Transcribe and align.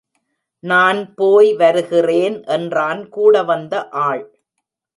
நான் 0.63 1.13
போய் 1.13 1.53
வருகிறேன் 1.53 2.43
என்றான் 2.47 3.09
கூடவந்த 3.09 3.87
ஆள். 3.89 4.23